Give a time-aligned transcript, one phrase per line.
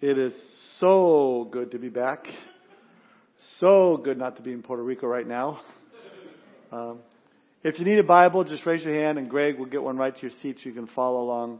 [0.00, 0.32] It is
[0.78, 2.24] so good to be back.
[3.58, 5.60] So good not to be in Puerto Rico right now.
[6.70, 7.00] Um,
[7.64, 10.14] if you need a Bible, just raise your hand and Greg will get one right
[10.14, 11.58] to your seat so you can follow along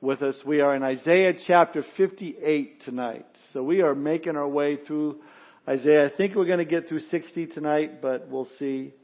[0.00, 0.36] with us.
[0.46, 3.26] We are in Isaiah chapter 58 tonight.
[3.52, 5.20] So we are making our way through
[5.68, 6.06] Isaiah.
[6.06, 8.94] I think we're going to get through 60 tonight, but we'll see.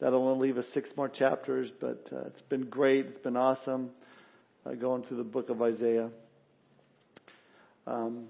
[0.00, 3.06] That'll only leave us six more chapters, but uh, it's been great.
[3.06, 3.90] It's been awesome
[4.64, 6.10] uh, going through the book of Isaiah.
[7.86, 8.26] Um,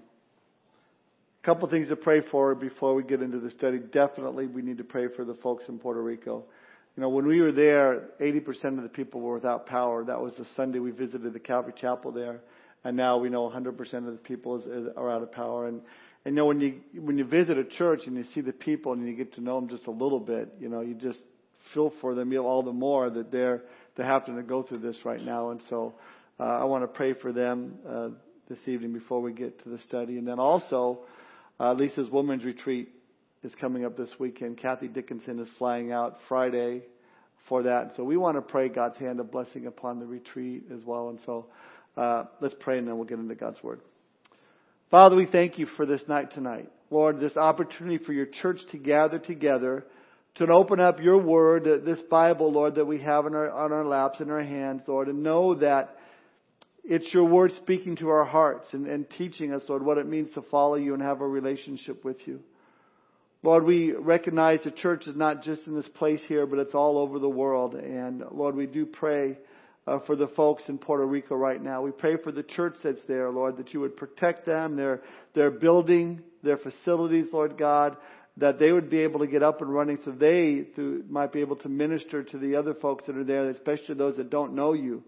[1.41, 3.79] a couple things to pray for before we get into the study.
[3.79, 6.43] Definitely, we need to pray for the folks in Puerto Rico.
[6.95, 10.03] You know, when we were there, 80% of the people were without power.
[10.03, 12.41] That was the Sunday we visited the Calvary Chapel there,
[12.83, 15.67] and now we know 100% of the people is, is, are out of power.
[15.67, 15.81] And
[16.25, 18.91] and you know, when you when you visit a church and you see the people
[18.91, 21.19] and you get to know them just a little bit, you know, you just
[21.73, 23.61] feel for them you know, all the more that they're
[23.95, 25.51] they're having to go through this right now.
[25.51, 25.93] And so,
[26.37, 27.75] uh, I want to pray for them.
[27.87, 28.09] Uh,
[28.49, 30.17] this evening before we get to the study.
[30.17, 30.99] And then also,
[31.59, 32.89] uh, Lisa's Women's Retreat
[33.43, 34.57] is coming up this weekend.
[34.57, 36.83] Kathy Dickinson is flying out Friday
[37.49, 37.93] for that.
[37.95, 41.09] So we want to pray God's hand of blessing upon the retreat as well.
[41.09, 41.47] And so
[41.95, 43.81] uh, let's pray and then we'll get into God's Word.
[44.91, 46.71] Father, we thank you for this night tonight.
[46.89, 49.85] Lord, this opportunity for your church to gather together
[50.37, 53.85] to open up your word, this Bible, Lord, that we have in our, on our
[53.85, 55.96] laps, in our hands, Lord, and know that
[56.89, 60.33] it's your word speaking to our hearts and, and teaching us, Lord, what it means
[60.35, 62.39] to follow you and have a relationship with you.
[63.43, 66.97] Lord, we recognize the church is not just in this place here, but it's all
[66.97, 67.75] over the world.
[67.75, 69.37] And Lord, we do pray
[69.85, 71.81] uh, for the folks in Puerto Rico right now.
[71.81, 75.01] We pray for the church that's there, Lord, that you would protect them, their,
[75.35, 77.97] their building, their facilities, Lord God,
[78.37, 81.41] that they would be able to get up and running so they through, might be
[81.41, 84.71] able to minister to the other folks that are there, especially those that don't know
[84.71, 85.03] you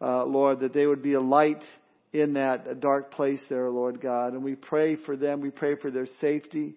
[0.00, 1.62] uh, Lord, that they would be a light
[2.12, 4.32] in that dark place there, Lord God.
[4.32, 5.40] And we pray for them.
[5.40, 6.74] We pray for their safety.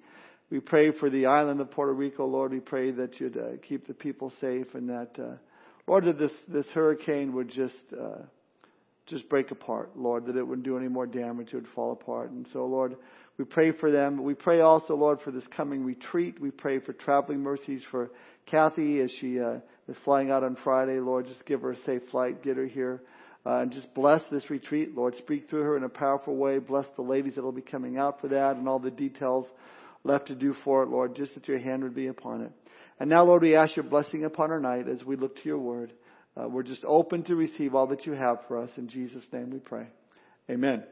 [0.50, 2.52] We pray for the island of Puerto Rico, Lord.
[2.52, 5.36] We pray that you'd uh, keep the people safe and that, uh,
[5.88, 8.23] Lord, that this, this hurricane would just, uh,
[9.05, 12.32] just break apart, Lord, that it wouldn't do any more damage, it would fall apart.
[12.32, 12.95] And so, Lord,
[13.39, 14.22] we pray for them.
[14.22, 16.42] We pray also, Lord, for this coming retreat.
[16.42, 18.11] We pray for traveling mercies for
[18.45, 21.00] Kathy as she uh, is flying out on Friday.
[21.00, 23.02] Lord, just give her a safe flight, get her here.
[23.45, 24.94] Uh, and just bless this retreat.
[24.94, 26.60] Lord, speak through her in a powerful way.
[26.60, 29.45] Bless the ladies that will be coming out for that and all the details
[30.04, 32.52] left to do for it, Lord, just that your hand would be upon it.
[32.99, 35.60] And now, Lord, we ask your blessing upon our night as we look to your
[35.60, 35.94] word.
[36.36, 38.70] Uh, we're just open to receive all that you have for us.
[38.76, 39.88] In Jesus' name we pray.
[40.49, 40.83] Amen.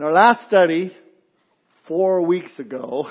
[0.00, 0.96] In our last study,
[1.86, 3.10] four weeks ago,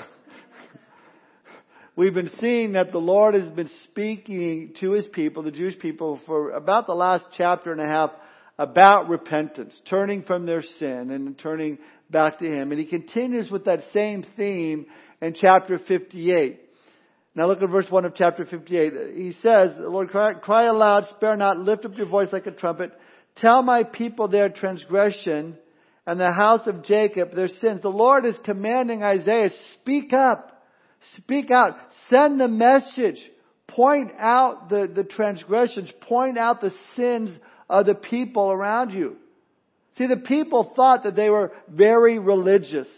[1.96, 6.20] we've been seeing that the Lord has been speaking to His people, the Jewish people,
[6.26, 8.10] for about the last chapter and a half
[8.58, 11.78] about repentance, turning from their sin and turning
[12.10, 12.72] back to Him.
[12.72, 14.86] And He continues with that same theme
[15.22, 16.60] in chapter 58.
[17.36, 18.92] Now look at verse 1 of chapter 58.
[19.14, 22.50] He says, The Lord, cry, cry aloud, spare not, lift up your voice like a
[22.50, 22.90] trumpet.
[23.36, 25.56] Tell my people their transgression
[26.06, 27.82] and the house of Jacob their sins.
[27.82, 30.50] The Lord is commanding Isaiah, speak up.
[31.16, 31.76] Speak out.
[32.10, 33.18] Send the message.
[33.68, 35.90] Point out the, the transgressions.
[36.02, 37.30] Point out the sins
[37.68, 39.16] of the people around you.
[39.96, 42.88] See, the people thought that they were very religious.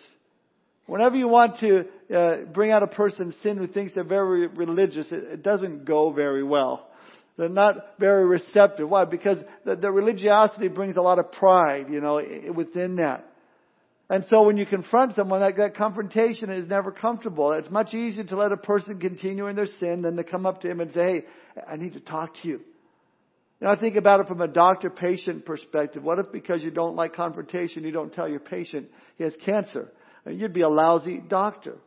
[0.87, 5.07] Whenever you want to uh, bring out a person's sin who thinks they're very religious,
[5.11, 6.89] it, it, doesn't go very well.
[7.37, 8.89] They're not very receptive.
[8.89, 9.05] Why?
[9.05, 12.21] Because the, the religiosity brings a lot of pride, you know,
[12.55, 13.27] within that.
[14.11, 17.53] And so when you confront someone, that, that confrontation is never comfortable.
[17.53, 20.61] It's much easier to let a person continue in their sin than to come up
[20.63, 22.61] to him and say, hey, I need to talk to you.
[23.63, 26.03] Now I think about it from a doctor-patient perspective.
[26.03, 29.91] What if because you don't like confrontation, you don't tell your patient he has cancer?
[30.27, 31.79] You'd be a lousy doctor.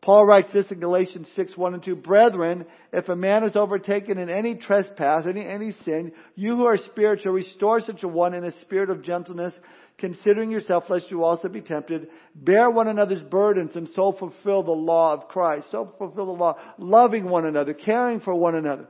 [0.00, 1.96] Paul writes this in Galatians 6, 1 and 2.
[1.96, 6.76] Brethren, if a man is overtaken in any trespass, any, any sin, you who are
[6.76, 9.54] spiritual, restore such a one in a spirit of gentleness,
[9.98, 12.08] considering yourself lest you also be tempted.
[12.34, 15.66] Bear one another's burdens and so fulfill the law of Christ.
[15.72, 18.86] So fulfill the law, loving one another, caring for one another.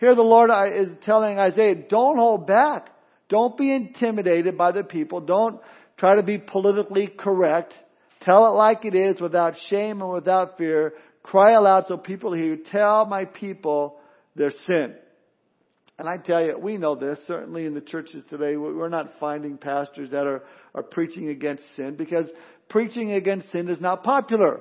[0.00, 2.88] Here the Lord uh, is telling Isaiah, don't hold back.
[3.28, 5.20] Don't be intimidated by the people.
[5.20, 5.60] Don't
[5.98, 7.74] try to be politically correct.
[8.28, 10.92] Tell it like it is without shame and without fear.
[11.22, 12.58] Cry aloud so people hear.
[12.70, 13.96] Tell my people
[14.36, 14.94] their sin.
[15.98, 19.56] And I tell you, we know this, certainly in the churches today, we're not finding
[19.56, 20.42] pastors that are,
[20.74, 22.26] are preaching against sin because
[22.68, 24.60] preaching against sin is not popular.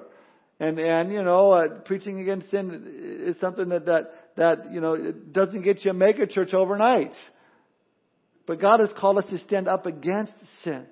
[0.62, 4.94] And, and, you know, uh, preaching against sin is something that, that, that, you know,
[4.94, 7.12] it doesn't get you a mega church overnight.
[8.46, 10.32] But God has called us to stand up against
[10.64, 10.88] sin.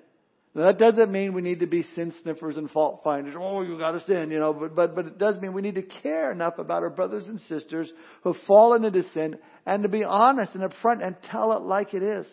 [0.56, 3.34] Now, that doesn't mean we need to be sin sniffers and fault finders.
[3.38, 4.54] Oh, you got to sin, you know.
[4.54, 7.38] But, but but it does mean we need to care enough about our brothers and
[7.40, 7.92] sisters
[8.22, 9.36] who have fallen into sin,
[9.66, 12.24] and to be honest and upfront and tell it like it is.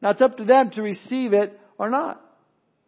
[0.00, 2.18] Now it's up to them to receive it or not.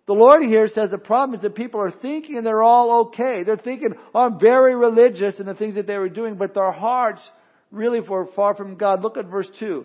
[0.07, 3.43] The Lord here says the problem is that people are thinking they're all okay.
[3.45, 6.73] They're thinking, oh, I'm very religious in the things that they were doing, but their
[6.73, 7.21] hearts
[7.71, 9.03] really were far from God.
[9.03, 9.85] Look at verse 2.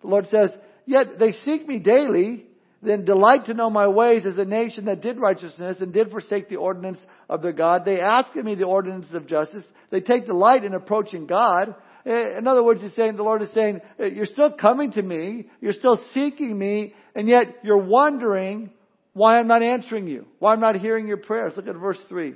[0.00, 0.50] The Lord says,
[0.86, 2.46] Yet they seek me daily,
[2.82, 6.48] then delight to know my ways as a nation that did righteousness and did forsake
[6.48, 6.98] the ordinance
[7.28, 7.84] of their God.
[7.84, 9.64] They ask of me the ordinances of justice.
[9.90, 11.74] They take delight in approaching God.
[12.06, 15.02] Eh, in other words, he's saying, the Lord is saying, eh, you're still coming to
[15.02, 18.70] me, you're still seeking me, and yet you're wondering
[19.12, 21.54] why I'm not answering you, why I'm not hearing your prayers.
[21.56, 22.34] Look at verse 3.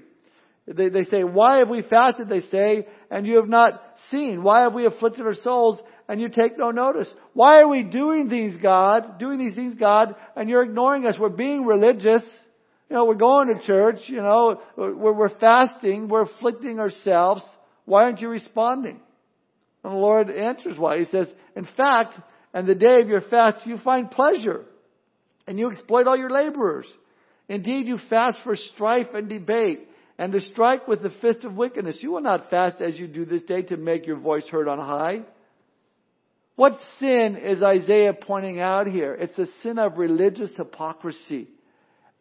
[0.67, 4.43] They, they say, why have we fasted, they say, and you have not seen?
[4.43, 7.09] Why have we afflicted our souls and you take no notice?
[7.33, 11.17] Why are we doing these, God, doing these things, God, and you're ignoring us?
[11.19, 12.23] We're being religious.
[12.89, 17.43] You know, we're going to church, you know, we're, we're fasting, we're afflicting ourselves.
[17.87, 19.01] Why aren't you responding?
[19.83, 20.99] And the Lord answers why.
[20.99, 21.27] He says,
[21.57, 22.15] in fact,
[22.53, 24.67] and the day of your fast, you find pleasure
[25.47, 26.87] and you exploit all your laborers.
[27.49, 29.89] Indeed, you fast for strife and debate
[30.23, 31.99] and to strike with the fist of wickedness.
[31.99, 34.79] You will not fast as you do this day to make your voice heard on
[34.79, 35.23] high.
[36.55, 39.15] What sin is Isaiah pointing out here?
[39.15, 41.49] It's a sin of religious hypocrisy.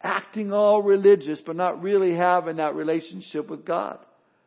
[0.01, 3.99] Acting all religious, but not really having that relationship with God.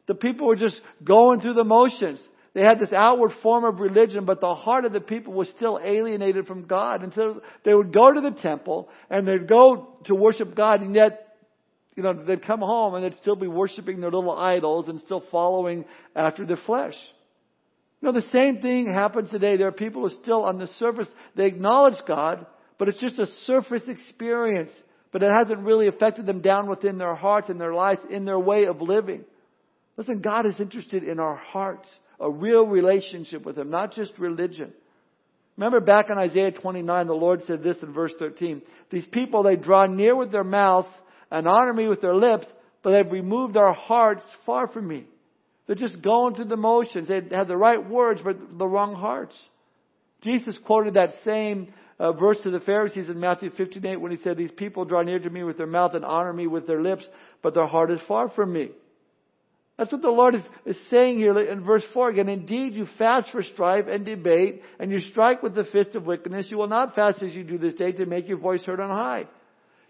[0.09, 2.19] The people were just going through the motions.
[2.55, 5.79] They had this outward form of religion, but the heart of the people was still
[5.81, 7.05] alienated from God.
[7.05, 10.93] And so they would go to the temple and they'd go to worship God, and
[10.93, 11.24] yet,
[11.97, 15.23] you know, they'd come home and they'd still be worshiping their little idols and still
[15.31, 15.85] following
[16.17, 16.97] after the flesh.
[18.01, 19.57] You know, the same thing happens today.
[19.57, 22.47] There are people who still on the surface, they acknowledge God,
[22.79, 24.73] but it's just a surface experience.
[25.13, 28.39] But it hasn't really affected them down within their hearts and their lives, in their
[28.39, 29.25] way of living.
[29.97, 31.89] Listen, God is interested in our hearts
[32.19, 34.73] a real relationship with Him, not just religion.
[35.57, 38.63] Remember back in Isaiah 29, the Lord said this in verse 13.
[38.91, 40.89] These people, they draw near with their mouths
[41.35, 42.47] and honor me with their lips,
[42.83, 45.05] but they've removed their hearts far from me.
[45.67, 47.09] They're just going through the motions.
[47.09, 49.37] They have the right words, but the wrong hearts.
[50.23, 54.37] Jesus quoted that same uh, verse to the Pharisees in Matthew 15:8 when he said,
[54.37, 57.05] "These people draw near to me with their mouth and honor me with their lips,
[57.43, 58.71] but their heart is far from me."
[59.77, 62.29] That's what the Lord is, is saying here in verse 4 again.
[62.29, 66.49] Indeed, you fast for strife and debate, and you strike with the fist of wickedness.
[66.49, 68.91] You will not fast as you do this day to make your voice heard on
[68.91, 69.27] high.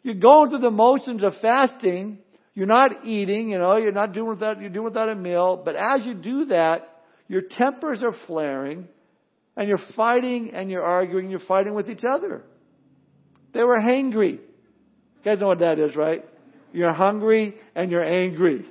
[0.05, 2.19] You're going through the motions of fasting.
[2.55, 5.61] You're not eating, you know, you're not doing without, you're doing without a meal.
[5.65, 6.89] But as you do that,
[7.27, 8.87] your tempers are flaring,
[9.57, 12.43] and you're fighting and you're arguing, you're fighting with each other.
[13.53, 14.33] They were hangry.
[14.33, 14.41] You
[15.25, 16.25] guys know what that is, right?
[16.73, 18.67] You're hungry and you're angry.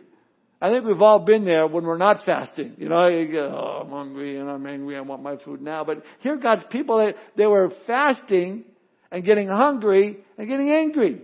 [0.62, 2.76] I think we've all been there when we're not fasting.
[2.78, 4.96] You know, you go, oh, I'm hungry and I'm angry.
[4.98, 5.84] I want my food now.
[5.84, 8.66] But here God's people, they, they were fasting
[9.14, 11.22] and getting hungry and getting angry.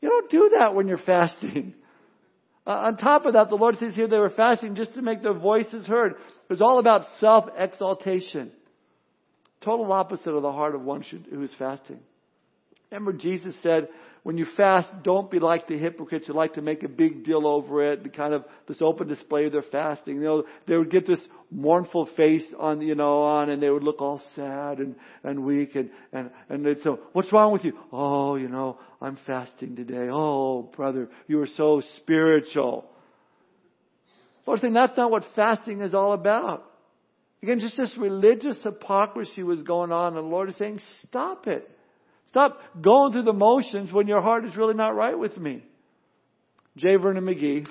[0.00, 1.74] You don't do that when you're fasting.
[2.66, 5.22] Uh, on top of that, the Lord says here they were fasting just to make
[5.22, 6.12] their voices heard.
[6.12, 8.50] It was all about self-exaltation.
[9.60, 12.00] Total opposite of the heart of one who is fasting.
[12.90, 13.88] Remember Jesus said,
[14.22, 17.46] when you fast, don't be like the hypocrites who like to make a big deal
[17.46, 20.16] over it, kind of this open display of their fasting.
[20.16, 23.82] You know, they would get this mournful face on, you know, on, and they would
[23.82, 27.72] look all sad and, and weak, and, and, and they'd say, what's wrong with you?
[27.92, 30.08] Oh, you know, I'm fasting today.
[30.10, 32.84] Oh, brother, you are so spiritual.
[34.46, 36.66] Lord saying that's not what fasting is all about.
[37.42, 41.70] Again, just this religious hypocrisy was going on, and the Lord is saying, stop it.
[42.26, 45.64] Stop going through the motions when your heart is really not right with me.
[46.76, 46.96] J.
[46.96, 47.66] Vernon McGee,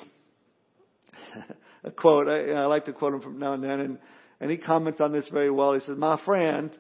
[1.84, 3.98] a quote, I, I like to quote him from now and then, and,
[4.40, 5.74] and he comments on this very well.
[5.74, 6.72] He says, My friend,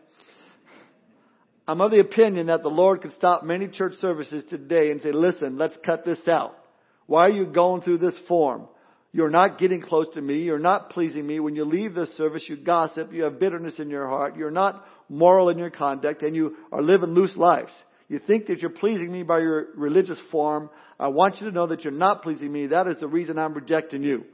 [1.69, 5.11] I'm of the opinion that the Lord could stop many church services today and say,
[5.11, 6.57] listen, let's cut this out.
[7.05, 8.67] Why are you going through this form?
[9.11, 10.39] You're not getting close to me.
[10.39, 11.39] You're not pleasing me.
[11.39, 13.13] When you leave this service, you gossip.
[13.13, 14.35] You have bitterness in your heart.
[14.35, 17.71] You're not moral in your conduct and you are living loose lives.
[18.07, 20.71] You think that you're pleasing me by your religious form.
[20.99, 22.65] I want you to know that you're not pleasing me.
[22.65, 24.25] That is the reason I'm rejecting you.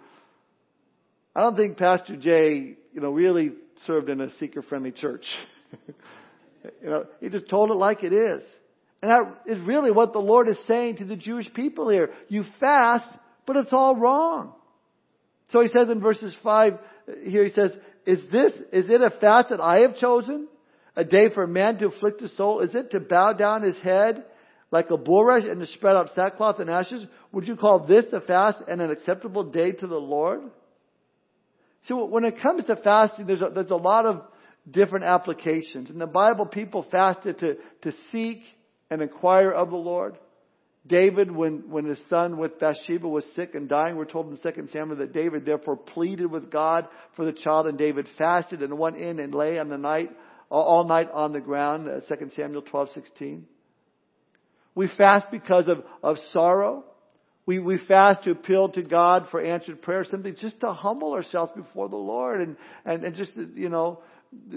[1.36, 3.52] I don't think Pastor Jay, you know, really
[3.86, 5.26] served in a seeker-friendly church.
[6.82, 8.42] you know, he just told it like it is.
[9.02, 12.12] And that is really what the Lord is saying to the Jewish people here.
[12.30, 13.08] You fast,
[13.46, 14.54] but it's all wrong.
[15.52, 16.74] So he says in verses 5,
[17.26, 17.72] here he says,
[18.06, 20.48] is this, is it a fast that I have chosen?
[20.96, 22.62] a day for a man to afflict his soul?
[22.62, 24.24] Is it to bow down his head
[24.72, 27.06] like a bulrush and to spread out sackcloth and ashes?
[27.32, 30.42] Would you call this a fast and an acceptable day to the Lord?
[31.88, 34.22] So when it comes to fasting, there's a, there's a lot of
[34.70, 35.90] different applications.
[35.90, 38.42] In the Bible, people fasted to, to seek
[38.90, 40.18] and inquire of the Lord.
[40.88, 44.68] David, when, when his son with Bathsheba was sick and dying, we're told in 2
[44.72, 48.98] Samuel that David therefore pleaded with God for the child and David fasted and went
[48.98, 50.12] in and lay on the night,
[50.50, 53.46] all night on the ground, 2 uh, Samuel 12, 16.
[54.76, 56.84] We fast because of, of sorrow.
[57.46, 61.52] We, we fast to appeal to God for answered prayer, simply just to humble ourselves
[61.56, 64.02] before the Lord and, and, and just, you know,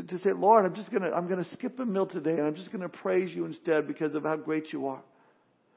[0.08, 2.72] to say, Lord, I'm just gonna, I'm gonna skip a meal today and I'm just
[2.72, 5.02] gonna praise you instead because of how great you are.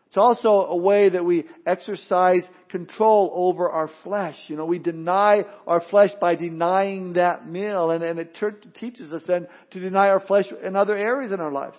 [0.08, 4.36] It's also a way that we exercise control over our flesh.
[4.48, 8.38] You know, we deny our flesh by denying that meal and, and it
[8.78, 11.78] teaches us then to deny our flesh in other areas in our lives.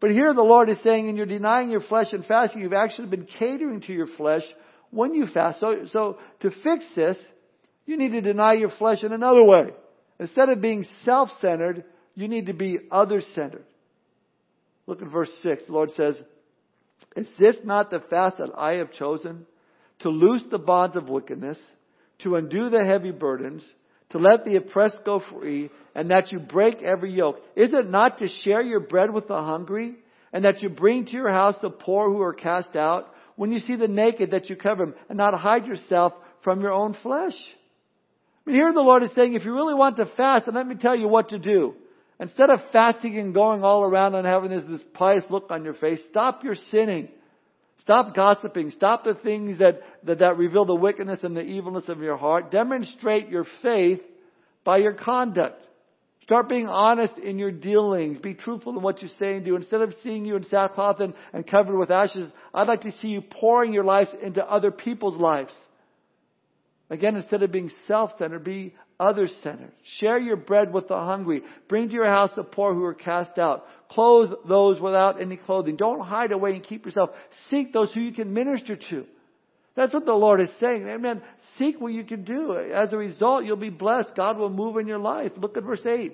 [0.00, 3.08] But here the Lord is saying, and you're denying your flesh and fasting, you've actually
[3.08, 4.42] been catering to your flesh
[4.90, 5.60] when you fast.
[5.60, 7.16] So, so to fix this,
[7.86, 9.70] you need to deny your flesh in another way.
[10.18, 13.64] Instead of being self-centered, you need to be other-centered.
[14.86, 15.64] Look at verse 6.
[15.66, 16.16] The Lord says,
[17.16, 19.46] Is this not the fast that I have chosen?
[20.00, 21.58] To loose the bonds of wickedness,
[22.20, 23.62] to undo the heavy burdens,
[24.10, 27.40] to let the oppressed go free, and that you break every yoke.
[27.56, 29.96] Is it not to share your bread with the hungry,
[30.32, 33.12] and that you bring to your house the poor who are cast out?
[33.36, 36.12] When you see the naked, that you cover them, and not hide yourself
[36.42, 37.34] from your own flesh?
[38.46, 40.66] I mean, here the Lord is saying, if you really want to fast, and let
[40.66, 41.74] me tell you what to do.
[42.18, 45.74] Instead of fasting and going all around and having this, this pious look on your
[45.74, 47.08] face, stop your sinning.
[47.82, 48.70] Stop gossiping.
[48.70, 52.50] Stop the things that, that, that reveal the wickedness and the evilness of your heart.
[52.50, 54.00] Demonstrate your faith
[54.64, 55.62] by your conduct.
[56.24, 58.18] Start being honest in your dealings.
[58.18, 59.56] Be truthful in what you say and do.
[59.56, 63.08] Instead of seeing you in sackcloth and, and covered with ashes, I'd like to see
[63.08, 65.52] you pouring your lives into other people's lives.
[66.88, 69.72] Again, instead of being self-centered, be other-centered.
[69.98, 71.42] Share your bread with the hungry.
[71.68, 73.64] Bring to your house the poor who are cast out.
[73.90, 75.76] Clothe those without any clothing.
[75.76, 77.10] Don't hide away and keep yourself.
[77.50, 79.06] Seek those who you can minister to.
[79.74, 80.86] That's what the Lord is saying.
[80.88, 81.22] Amen.
[81.58, 82.56] Seek what you can do.
[82.56, 84.10] As a result, you'll be blessed.
[84.14, 85.32] God will move in your life.
[85.36, 86.12] Look at verse 8.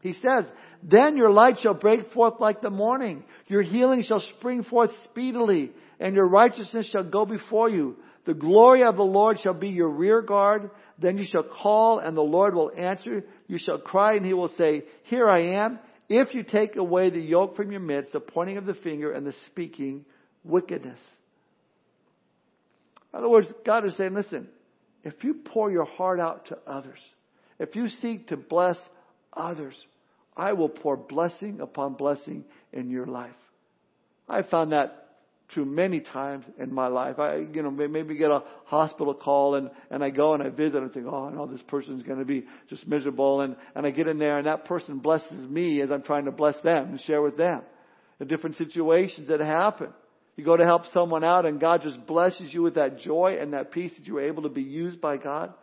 [0.00, 0.44] He says,
[0.82, 3.24] Then your light shall break forth like the morning.
[3.48, 7.96] Your healing shall spring forth speedily, and your righteousness shall go before you.
[8.26, 10.70] The glory of the Lord shall be your rear guard.
[10.98, 13.24] Then you shall call and the Lord will answer.
[13.46, 15.78] You shall cry and he will say, Here I am.
[16.08, 19.26] If you take away the yoke from your midst, the pointing of the finger and
[19.26, 20.04] the speaking
[20.42, 20.98] wickedness.
[23.12, 24.48] In other words, God is saying, listen,
[25.02, 26.98] if you pour your heart out to others,
[27.58, 28.76] if you seek to bless
[29.32, 29.74] others,
[30.36, 33.30] I will pour blessing upon blessing in your life.
[34.28, 35.03] I found that
[35.48, 37.18] true many times in my life.
[37.18, 40.76] I, you know, maybe get a hospital call and, and I go and I visit
[40.76, 43.42] and think, oh, I know this person's going to be just miserable.
[43.42, 46.32] And, and I get in there and that person blesses me as I'm trying to
[46.32, 47.62] bless them and share with them
[48.18, 49.88] the different situations that happen.
[50.36, 53.52] You go to help someone out and God just blesses you with that joy and
[53.52, 55.54] that peace that you are able to be used by God.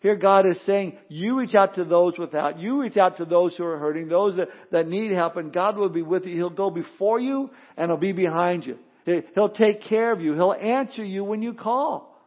[0.00, 3.56] Here God is saying, you reach out to those without, you reach out to those
[3.56, 6.34] who are hurting, those that, that need help, and God will be with you.
[6.34, 8.78] He'll go before you and He'll be behind you.
[9.04, 10.34] He'll take care of you.
[10.34, 12.20] He'll answer you when you call.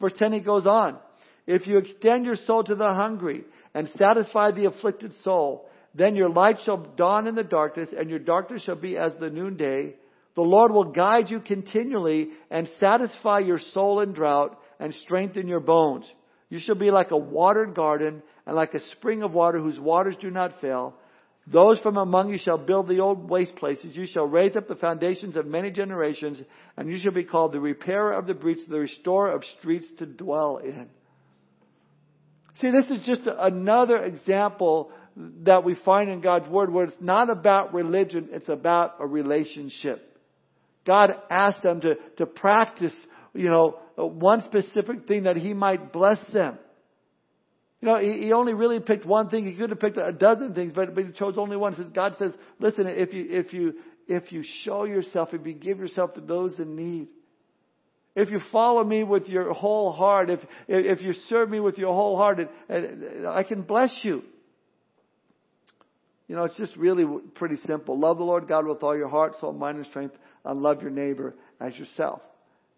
[0.00, 0.98] Verse 10 he goes on.
[1.46, 6.28] If you extend your soul to the hungry and satisfy the afflicted soul, then your
[6.28, 9.94] light shall dawn in the darkness and your darkness shall be as the noonday.
[10.36, 15.60] The Lord will guide you continually and satisfy your soul in drought and strengthen your
[15.60, 16.04] bones.
[16.50, 20.16] You shall be like a watered garden and like a spring of water whose waters
[20.20, 20.94] do not fail.
[21.50, 23.96] Those from among you shall build the old waste places.
[23.96, 26.38] You shall raise up the foundations of many generations,
[26.76, 30.06] and you shall be called the repairer of the breach, the restorer of streets to
[30.06, 30.88] dwell in.
[32.60, 34.90] See, this is just another example
[35.44, 40.04] that we find in God's Word where it's not about religion, it's about a relationship.
[40.86, 42.94] God asked them to, to practice,
[43.32, 46.58] you know, one specific thing that He might bless them.
[47.80, 49.44] You know, he, he only really picked one thing.
[49.44, 51.76] He could have picked a dozen things, but, but he chose only one.
[51.76, 53.74] Says God says, listen, if you if you
[54.08, 57.08] if you show yourself, if you give yourself to those in need,
[58.16, 61.94] if you follow me with your whole heart, if if you serve me with your
[61.94, 64.24] whole heart, I can bless you.
[66.26, 67.06] You know, it's just really
[67.36, 67.98] pretty simple.
[67.98, 70.90] Love the Lord God with all your heart, soul, mind, and strength, and love your
[70.90, 72.20] neighbor as yourself.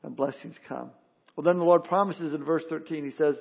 [0.03, 0.91] And blessings come.
[1.35, 3.35] Well, then the Lord promises in verse 13, He says,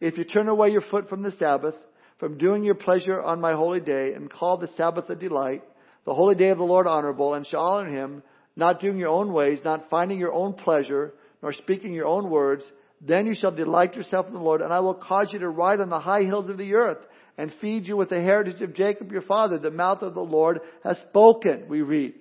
[0.00, 1.74] if you turn away your foot from the Sabbath,
[2.18, 5.62] from doing your pleasure on my holy day, and call the Sabbath a delight,
[6.04, 8.22] the holy day of the Lord honorable, and shall honor him,
[8.56, 12.64] not doing your own ways, not finding your own pleasure, nor speaking your own words,
[13.00, 15.80] then you shall delight yourself in the Lord, and I will cause you to ride
[15.80, 16.98] on the high hills of the earth,
[17.38, 19.58] and feed you with the heritage of Jacob your father.
[19.58, 22.14] The mouth of the Lord has spoken, we read.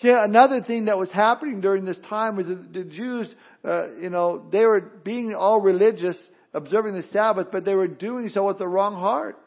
[0.00, 3.32] See, another thing that was happening during this time was the Jews,
[3.64, 6.16] uh, you know, they were being all religious,
[6.54, 9.38] observing the Sabbath, but they were doing so with the wrong heart.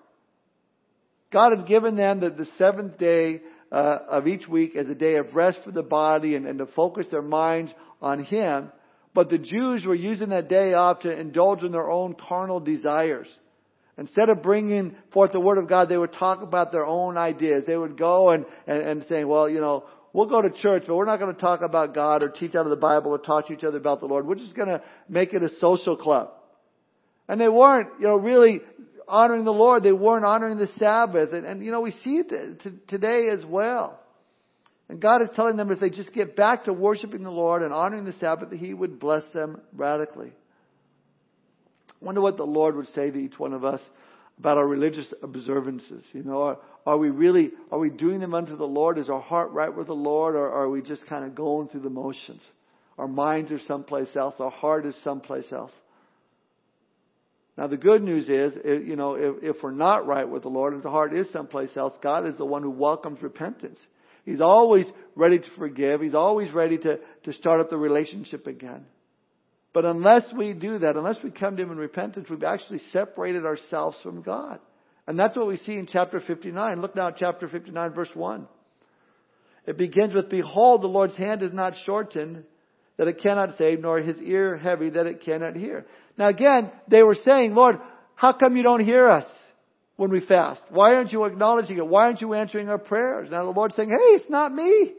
[1.32, 5.16] God had given them the, the seventh day uh, of each week as a day
[5.16, 8.72] of rest for the body and, and to focus their minds on Him.
[9.14, 13.28] But the Jews were using that day off to indulge in their own carnal desires.
[13.98, 17.64] Instead of bringing forth the Word of God, they would talk about their own ideas.
[17.66, 21.06] They would go and, and, and well, you know, we'll go to church, but we're
[21.06, 23.54] not going to talk about God or teach out of the Bible or talk to
[23.54, 24.28] each other about the Lord.
[24.28, 26.32] We're just going to make it a social club.
[27.28, 28.62] And they weren't, you know, really
[29.08, 29.84] honoring the Lord.
[29.84, 31.34] They weren't honoring the Sabbath.
[31.34, 34.00] And, and you know, we see it t- today as well.
[34.88, 37.74] And God is telling them if they just get back to worshiping the Lord and
[37.74, 40.32] honoring the Sabbath, He would bless them radically.
[41.90, 43.82] I wonder what the Lord would say to each one of us
[44.38, 46.04] about our religious observances.
[46.12, 49.00] You know, are, are we really, are we doing them unto the Lord?
[49.00, 51.82] Is our heart right with the Lord or are we just kind of going through
[51.82, 52.44] the motions?
[52.98, 54.36] Our minds are someplace else.
[54.40, 55.72] Our heart is someplace else.
[57.58, 58.54] Now the good news is,
[58.86, 61.70] you know, if, if we're not right with the Lord and the heart is someplace
[61.76, 63.80] else, God is the one who welcomes repentance.
[64.26, 64.86] He's always
[65.16, 66.02] ready to forgive.
[66.02, 68.86] He's always ready to, to start up the relationship again.
[69.72, 73.46] But unless we do that, unless we come to Him in repentance, we've actually separated
[73.46, 74.60] ourselves from God.
[75.08, 76.82] And that's what we see in chapter 59.
[76.82, 78.48] Look now at chapter 59 verse 1.
[79.68, 82.44] It begins with, Behold, the Lord's hand is not shortened
[82.98, 85.86] that it cannot save, nor his ear heavy that it cannot hear.
[86.18, 87.78] Now again, they were saying, Lord,
[88.16, 89.26] how come you don't hear us
[89.98, 90.62] when we fast?
[90.70, 91.88] Why aren't you acknowledging it?
[91.88, 93.30] Why aren't you answering our prayers?
[93.32, 94.94] Now the Lord's saying, hey, it's not me.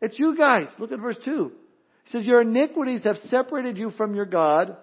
[0.00, 0.66] It's you guys.
[0.78, 1.52] Look at verse 2.
[2.04, 4.76] He says, your iniquities have separated you from your God,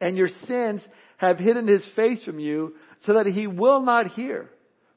[0.00, 0.80] and your sins
[1.16, 2.74] have hidden his face from you,
[3.06, 4.50] so that he will not hear.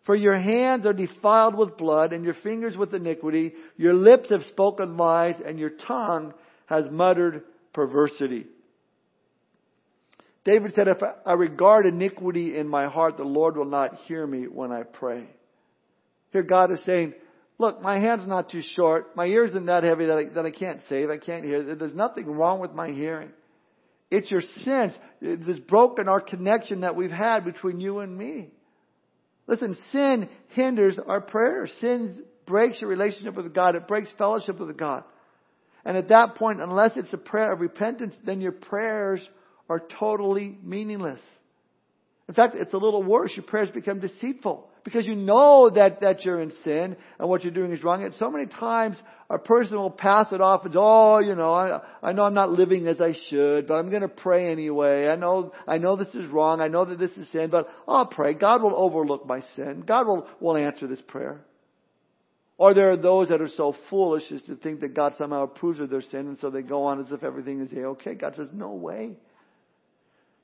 [0.06, 3.54] For your hands are defiled with blood, and your fingers with iniquity.
[3.78, 6.34] Your lips have spoken lies, and your tongue
[6.68, 8.48] has muttered perversity.
[10.46, 14.48] David said, If I regard iniquity in my heart, the Lord will not hear me
[14.48, 15.26] when I pray.
[16.32, 17.16] Here God is saying,
[17.58, 19.16] Look, my hand's not too short.
[19.16, 21.10] My ears aren't that heavy that I, that I can't save.
[21.10, 21.76] I can't hear.
[21.76, 23.32] There's nothing wrong with my hearing.
[24.12, 24.94] It's your sense.
[25.22, 28.50] It has broken our connection that we've had between you and me.
[29.48, 31.68] Listen, sin hinders our prayer.
[31.80, 33.76] Sin breaks your relationship with God.
[33.76, 35.04] It breaks fellowship with God.
[35.86, 39.22] And at that point, unless it's a prayer of repentance, then your prayers
[39.70, 41.22] are totally meaningless.
[42.28, 43.32] In fact, it's a little worse.
[43.36, 47.54] Your prayers become deceitful because you know that, that you're in sin and what you're
[47.54, 48.04] doing is wrong.
[48.04, 48.98] And so many times
[49.30, 52.50] a person will pass it off as, oh, you know, I, I know I'm not
[52.50, 55.08] living as I should, but I'm going to pray anyway.
[55.08, 56.62] I know, I know this is wrong.
[56.62, 58.34] I know that this is sin, but I'll pray.
[58.34, 59.84] God will overlook my sin.
[59.86, 61.42] God will, will answer this prayer.
[62.58, 65.80] Or there are those that are so foolish as to think that God somehow approves
[65.80, 68.14] of their sin, and so they go on as if everything is okay.
[68.14, 69.18] God says, No way.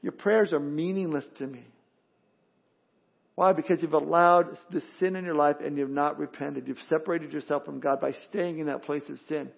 [0.02, 1.64] Your prayers are meaningless to me.
[3.36, 3.54] Why?
[3.54, 6.68] Because you've allowed the sin in your life and you've not repented.
[6.68, 9.50] You've separated yourself from God by staying in that place of sin.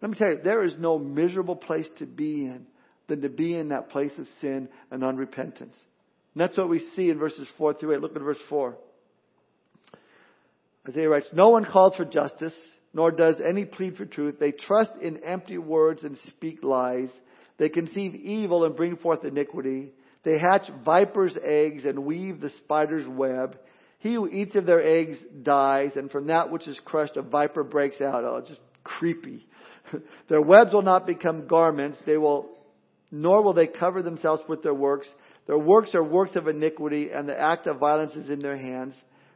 [0.00, 2.66] Let me tell you, there is no miserable place to be in
[3.08, 5.76] than to be in that place of sin and unrepentance.
[6.34, 8.00] And that's what we see in verses 4 through 8.
[8.00, 8.76] Look at verse 4.
[10.88, 12.54] Isaiah writes, No one calls for justice,
[12.94, 14.36] nor does any plead for truth.
[14.40, 17.10] They trust in empty words and speak lies.
[17.62, 19.92] They conceive evil and bring forth iniquity.
[20.24, 23.56] They hatch viper's eggs and weave the spider's web.
[24.00, 27.62] He who eats of their eggs dies, and from that which is crushed a viper
[27.62, 28.24] breaks out.
[28.24, 29.46] Oh, just creepy.
[30.28, 31.98] their webs will not become garments.
[32.04, 32.50] They will,
[33.12, 35.06] nor will they cover themselves with their works.
[35.46, 38.94] Their works are works of iniquity, and the act of violence is in their hands.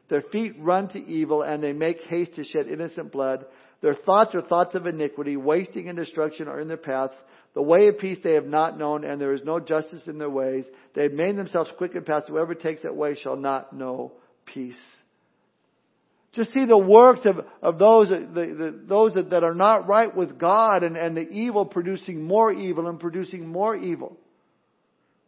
[0.08, 3.44] Their feet run to evil and they make haste to shed innocent blood.
[3.82, 5.36] Their thoughts are thoughts of iniquity.
[5.36, 7.14] Wasting and destruction are in their paths.
[7.56, 10.28] The way of peace they have not known and there is no justice in their
[10.28, 10.66] ways.
[10.94, 12.28] They have made themselves quick and fast.
[12.28, 14.12] Whoever takes that way shall not know
[14.44, 14.76] peace.
[16.34, 20.14] Just see the works of, of those, the, the, those that, that are not right
[20.14, 24.18] with God and, and the evil producing more evil and producing more evil.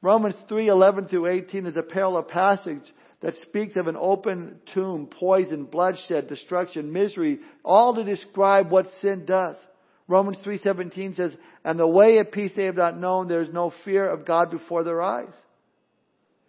[0.02, 2.84] Romans 3, 11 through 18 is a parallel passage
[3.22, 9.24] that speaks of an open tomb, poison, bloodshed, destruction, misery, all to describe what sin
[9.24, 9.56] does.
[10.08, 13.70] Romans 3:17 says, "And the way of peace they have not known, there is no
[13.84, 15.34] fear of God before their eyes."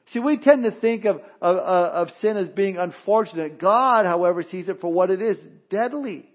[0.07, 3.59] See, we tend to think of, of, of sin as being unfortunate.
[3.59, 5.37] God, however, sees it for what it is,
[5.69, 6.27] deadly.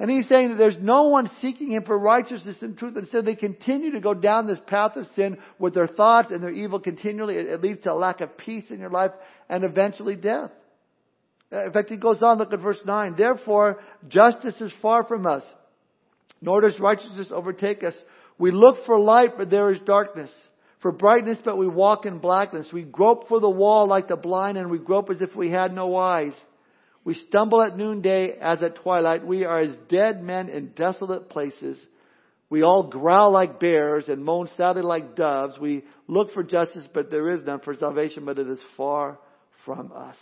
[0.00, 2.96] And he's saying that there's no one seeking him for righteousness and truth.
[2.96, 6.50] Instead, they continue to go down this path of sin with their thoughts and their
[6.50, 7.36] evil continually.
[7.36, 9.12] It, it leads to a lack of peace in your life
[9.50, 10.50] and eventually death.
[11.52, 13.14] In fact, he goes on, look at verse 9.
[13.16, 15.42] Therefore, justice is far from us,
[16.40, 17.94] nor does righteousness overtake us.
[18.38, 20.30] We look for light, but there is darkness
[20.80, 22.68] for brightness, but we walk in blackness.
[22.72, 25.74] We grope for the wall like the blind, and we grope as if we had
[25.74, 26.32] no eyes.
[27.04, 29.26] We stumble at noonday as at twilight.
[29.26, 31.78] We are as dead men in desolate places.
[32.48, 35.58] We all growl like bears and moan sadly like doves.
[35.58, 39.18] We look for justice, but there is none, for salvation, but it is far
[39.64, 40.16] from us.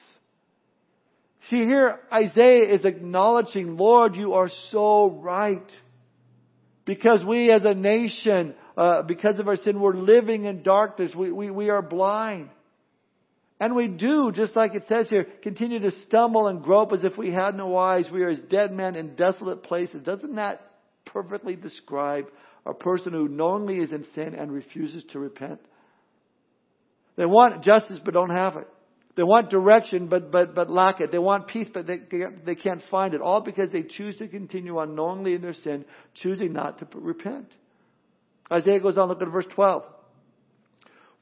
[1.51, 5.71] See here, Isaiah is acknowledging, Lord, you are so right.
[6.89, 11.15] Because we as a nation uh, because of our sin, we're living in darkness.
[11.15, 12.49] We, we, we are blind.
[13.61, 17.19] And we do, just like it says here, continue to stumble and grope as if
[17.19, 18.07] we had no eyes.
[18.11, 20.01] We are as dead men in desolate places.
[20.01, 20.63] Doesn't that
[21.05, 22.29] perfectly describe
[22.65, 25.61] a person who knowingly is in sin and refuses to repent?
[27.17, 28.69] They want justice but don't have it.
[29.19, 31.11] They want direction but, but, but lack it.
[31.11, 31.99] They want peace but they,
[32.47, 33.21] they can't find it.
[33.21, 37.53] All because they choose to continue unknowingly in their sin, choosing not to repent.
[38.49, 39.83] Isaiah goes on, look at verse 12.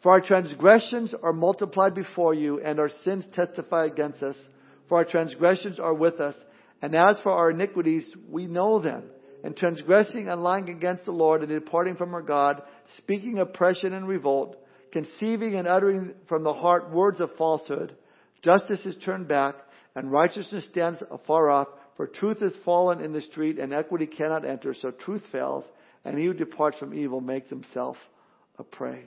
[0.02, 4.37] For our transgressions are multiplied before you, and our sins testify against us.
[4.90, 6.35] For our transgressions are with us,
[6.82, 9.04] and as for our iniquities, we know them.
[9.42, 12.61] And transgressing and lying against the Lord, and departing from our God,
[12.98, 14.59] speaking oppression and revolt,
[14.96, 17.94] conceiving and uttering from the heart words of falsehood,
[18.42, 19.54] justice is turned back,
[19.94, 21.68] and righteousness stands afar off.
[21.98, 25.64] For truth is fallen in the street, and equity cannot enter, so truth fails,
[26.04, 27.98] and he who departs from evil makes himself
[28.59, 29.04] a prey.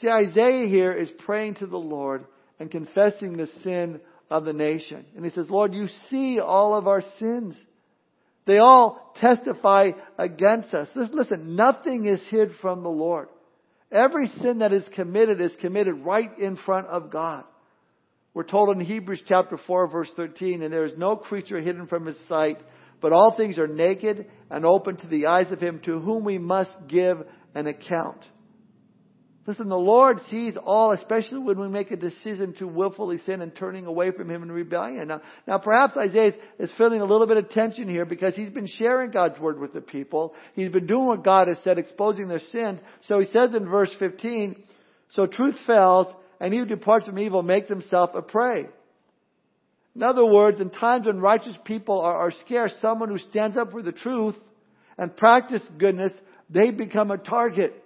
[0.00, 2.24] See, Isaiah here is praying to the Lord
[2.58, 5.04] and confessing the sin of the nation.
[5.14, 7.56] And he says, Lord, you see all of our sins.
[8.46, 10.88] They all testify against us.
[10.94, 13.28] Listen, nothing is hid from the Lord.
[13.92, 17.44] Every sin that is committed is committed right in front of God.
[18.32, 22.06] We're told in Hebrews chapter 4 verse 13, and there is no creature hidden from
[22.06, 22.58] his sight,
[23.00, 26.38] but all things are naked and open to the eyes of him to whom we
[26.38, 27.18] must give
[27.54, 28.24] an account.
[29.46, 33.54] Listen, the Lord sees all, especially when we make a decision to willfully sin and
[33.54, 35.08] turning away from Him in rebellion.
[35.08, 38.66] Now, now perhaps Isaiah is feeling a little bit of tension here because he's been
[38.66, 40.34] sharing God's Word with the people.
[40.54, 42.80] He's been doing what God has said, exposing their sin.
[43.06, 44.64] So he says in verse 15,
[45.12, 46.06] So truth fails,
[46.40, 48.66] and he who departs from evil makes himself a prey.
[49.94, 53.72] In other words, in times when righteous people are, are scarce, someone who stands up
[53.72, 54.36] for the truth
[54.96, 56.12] and practice goodness,
[56.48, 57.83] they become a target.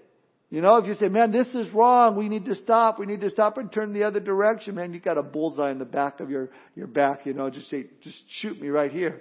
[0.50, 3.20] You know, if you say, man, this is wrong, we need to stop, we need
[3.20, 6.20] to stop and turn the other direction, man, you got a bullseye in the back
[6.20, 9.20] of your, your back, you know, just say, just shoot me right here.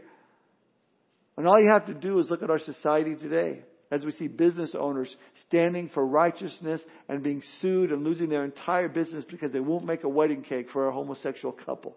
[1.36, 3.62] And all you have to do is look at our society today
[3.92, 5.14] as we see business owners
[5.48, 10.04] standing for righteousness and being sued and losing their entire business because they won't make
[10.04, 11.96] a wedding cake for a homosexual couple.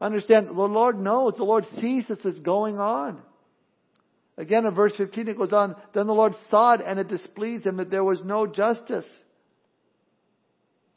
[0.00, 3.22] Understand, the Lord knows, the Lord sees this is going on.
[4.36, 7.64] Again, in verse 15, it goes on, Then the Lord saw it and it displeased
[7.64, 9.06] him that there was no justice.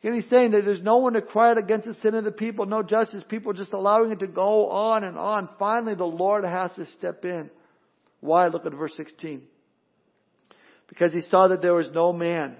[0.04, 2.32] And he's saying that there's no one to cry out against the sin of the
[2.32, 3.23] people, no justice.
[3.28, 5.50] People just allowing it to go on and on.
[5.60, 7.50] Finally, the Lord has to step in.
[8.21, 8.47] Why?
[8.47, 9.41] Look at verse 16.
[10.88, 12.56] Because he saw that there was no man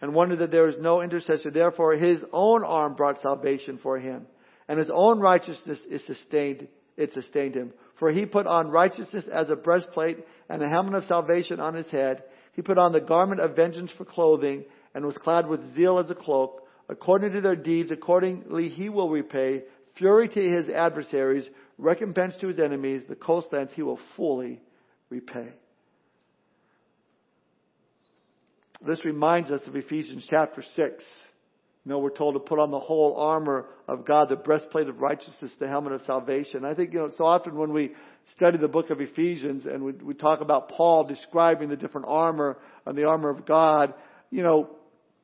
[0.00, 1.50] and wondered that there was no intercessor.
[1.50, 4.26] Therefore, his own arm brought salvation for him
[4.68, 7.72] and his own righteousness is sustained, it sustained him.
[7.98, 11.86] For he put on righteousness as a breastplate and a helmet of salvation on his
[11.88, 12.24] head.
[12.52, 16.10] He put on the garment of vengeance for clothing and was clad with zeal as
[16.10, 16.62] a cloak.
[16.88, 19.62] According to their deeds, accordingly he will repay
[19.96, 24.60] fury to his adversaries, recompense to his enemies, the coastlands he will fully
[25.08, 25.48] repay.
[28.86, 31.04] This reminds us of Ephesians chapter 6.
[31.84, 35.00] You know, we're told to put on the whole armor of God, the breastplate of
[35.00, 36.64] righteousness, the helmet of salvation.
[36.64, 37.92] I think, you know, so often when we
[38.36, 42.56] study the book of Ephesians and we, we talk about Paul describing the different armor
[42.86, 43.92] and the armor of God,
[44.30, 44.70] you know,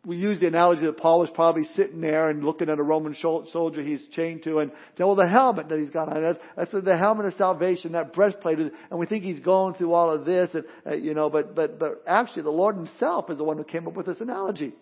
[0.05, 3.15] we use the analogy that Paul was probably sitting there and looking at a Roman
[3.15, 6.85] soldier he's chained to and saying, well, the helmet that he's got on, that's, that's
[6.85, 10.51] the helmet of salvation, that breastplate, and we think he's going through all of this,
[10.55, 13.65] and, uh, you know, but, but, but actually the Lord himself is the one who
[13.65, 14.73] came up with this analogy.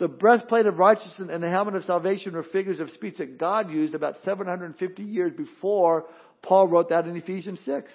[0.00, 3.70] The breastplate of righteousness and the helmet of salvation were figures of speech that God
[3.70, 6.06] used about 750 years before
[6.42, 7.92] Paul wrote that in Ephesians 6.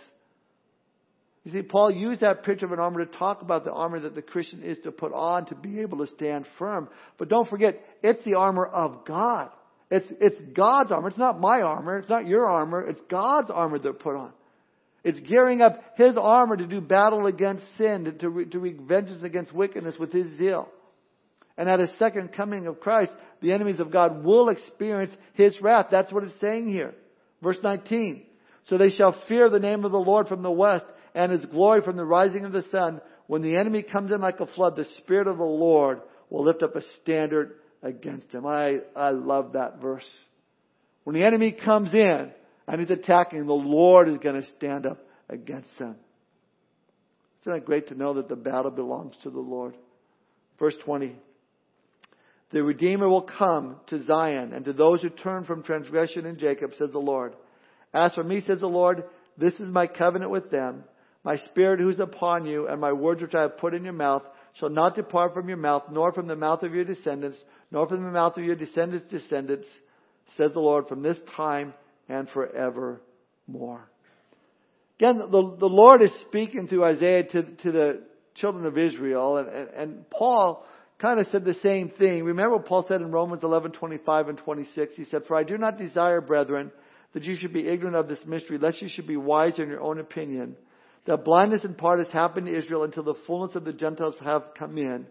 [1.46, 4.14] You see, Paul used that picture of an armor to talk about the armor that
[4.14, 6.90] the Christian is to put on to be able to stand firm.
[7.18, 9.50] But don't forget, it's the armor of God.
[9.90, 11.08] It's, it's God's armor.
[11.08, 11.98] It's not my armor.
[11.98, 12.88] It's not your armor.
[12.88, 14.32] It's God's armor that put on.
[15.04, 19.24] It's gearing up His armor to do battle against sin, to, to, to wreak vengeance
[19.24, 20.70] against wickedness with His zeal.
[21.58, 25.88] And at His second coming of Christ, the enemies of God will experience His wrath.
[25.92, 26.94] That's what it's saying here.
[27.42, 28.24] Verse 19.
[28.70, 31.82] So they shall fear the name of the Lord from the west and His glory
[31.82, 33.02] from the rising of the sun.
[33.28, 36.64] When the enemy comes in like a flood, the Spirit of the Lord will lift
[36.64, 38.46] up a standard against him.
[38.46, 40.10] I, I love that verse.
[41.04, 42.32] When the enemy comes in
[42.68, 45.96] and he's attacking, the Lord is going to stand up against them.
[47.42, 49.76] Isn't it great to know that the battle belongs to the Lord?
[50.58, 51.16] Verse 20.
[52.52, 56.72] The Redeemer will come to Zion and to those who turn from transgression in Jacob,
[56.78, 57.36] says the Lord.
[57.94, 59.04] As for me, says the Lord,
[59.38, 60.84] this is my covenant with them.
[61.24, 63.94] My spirit who is upon you and my words which I have put in your
[63.94, 64.24] mouth
[64.60, 67.38] shall not depart from your mouth, nor from the mouth of your descendants,
[67.72, 69.68] nor from the mouth of your descendants' descendants,
[70.38, 71.74] says the Lord, from this time
[72.08, 73.90] and forevermore.
[75.00, 78.04] Again, the, the Lord is speaking through Isaiah to, to the
[78.36, 80.66] children of Israel, and, and, and Paul
[81.00, 82.24] kind of said the same thing.
[82.24, 84.94] Remember what Paul said in Romans 11, 25 and 26?
[84.96, 86.72] He said, For I do not desire, brethren,
[87.14, 89.82] that you should be ignorant of this mystery, lest you should be wise in your
[89.82, 90.56] own opinion.
[91.06, 94.54] That blindness in part has happened to Israel until the fullness of the Gentiles have
[94.58, 95.06] come in.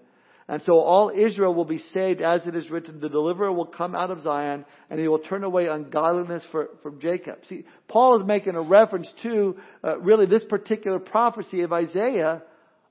[0.47, 3.95] And so all Israel will be saved as it is written, the deliverer will come
[3.95, 7.39] out of Zion and he will turn away ungodliness for, from Jacob.
[7.49, 12.43] See, Paul is making a reference to uh, really this particular prophecy of Isaiah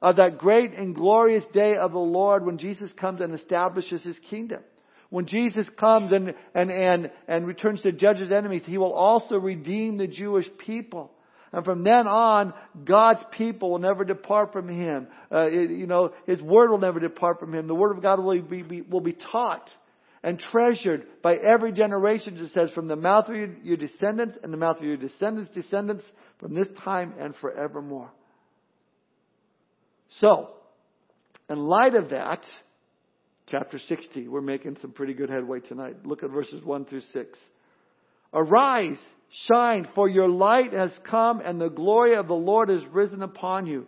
[0.04, 4.20] of that great and glorious day of the Lord when Jesus comes and establishes his
[4.30, 4.62] kingdom.
[5.10, 9.36] When Jesus comes and, and, and, and returns to judge his enemies, he will also
[9.36, 11.12] redeem the Jewish people.
[11.54, 15.08] And from then on, God's people will never depart from Him.
[15.32, 17.68] Uh, it, you know, His Word will never depart from Him.
[17.68, 19.70] The Word of God will be, be, will be taught
[20.24, 24.52] and treasured by every generation, it says, from the mouth of your, your descendants and
[24.52, 26.04] the mouth of your descendants' descendants
[26.40, 28.10] from this time and forevermore.
[30.20, 30.50] So,
[31.50, 32.44] in light of that,
[33.48, 36.06] chapter 60, we're making some pretty good headway tonight.
[36.06, 37.38] Look at verses 1 through 6.
[38.34, 38.98] Arise,
[39.52, 43.66] shine, for your light has come and the glory of the Lord is risen upon
[43.66, 43.88] you.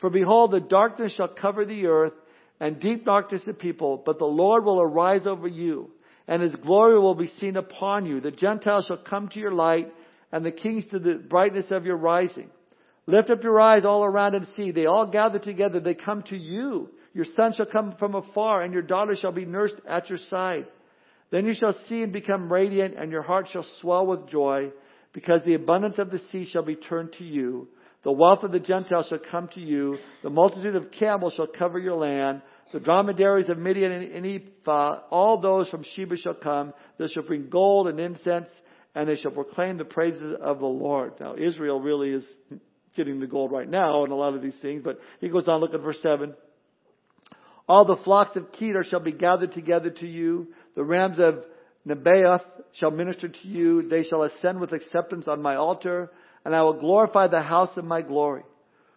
[0.00, 2.12] For behold, the darkness shall cover the earth
[2.60, 5.90] and deep darkness the people, but the Lord will arise over you
[6.26, 8.20] and his glory will be seen upon you.
[8.20, 9.92] The Gentiles shall come to your light
[10.32, 12.50] and the kings to the brightness of your rising.
[13.06, 14.70] Lift up your eyes all around and see.
[14.70, 15.80] They all gather together.
[15.80, 16.88] They come to you.
[17.12, 20.66] Your son shall come from afar and your daughter shall be nursed at your side.
[21.30, 24.70] Then you shall see and become radiant, and your heart shall swell with joy,
[25.12, 27.66] because the abundance of the sea shall be turned to you.
[28.04, 29.98] The wealth of the Gentiles shall come to you.
[30.22, 32.42] The multitude of camels shall cover your land.
[32.72, 36.72] The dromedaries of Midian and Ephah, all those from Sheba shall come.
[36.98, 38.48] They shall bring gold and incense,
[38.94, 41.14] and they shall proclaim the praises of the Lord.
[41.18, 42.24] Now, Israel really is
[42.96, 45.60] getting the gold right now and a lot of these things, but he goes on,
[45.60, 46.34] look at verse 7.
[47.68, 50.48] All the flocks of Kedar shall be gathered together to you.
[50.76, 51.44] The rams of
[51.86, 52.42] Nebaioth
[52.74, 53.88] shall minister to you.
[53.88, 56.10] They shall ascend with acceptance on my altar,
[56.44, 58.42] and I will glorify the house of my glory.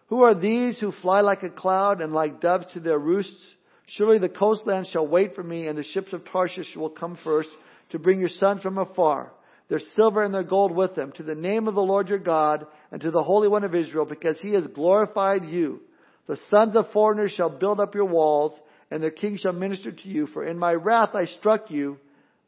[0.08, 3.40] Who are these who fly like a cloud and like doves to their roosts?
[3.86, 7.48] Surely the coastland shall wait for me, and the ships of Tarshish will come first
[7.90, 9.32] to bring your sons from afar,
[9.68, 12.66] their silver and their gold with them, to the name of the Lord your God,
[12.90, 15.80] and to the Holy One of Israel, because he has glorified you.
[16.26, 18.58] The sons of foreigners shall build up your walls,
[18.90, 20.26] and their kings shall minister to you.
[20.28, 21.98] For in my wrath I struck you,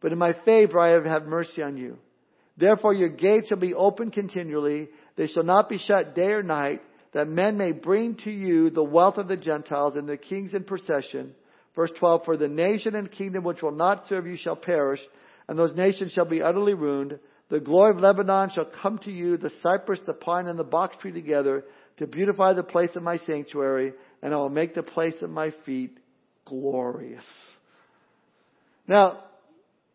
[0.00, 1.98] but in my favor I have had mercy on you.
[2.56, 4.88] Therefore your gates shall be open continually.
[5.16, 8.84] They shall not be shut day or night, that men may bring to you the
[8.84, 11.34] wealth of the Gentiles and the kings in procession.
[11.74, 15.00] Verse 12, For the nation and kingdom which will not serve you shall perish,
[15.50, 17.18] and those nations shall be utterly ruined.
[17.48, 20.94] The glory of Lebanon shall come to you, the cypress, the pine, and the box
[21.00, 21.64] tree together,
[21.96, 25.52] to beautify the place of my sanctuary, and I will make the place of my
[25.66, 25.98] feet
[26.44, 27.24] glorious.
[28.86, 29.24] Now,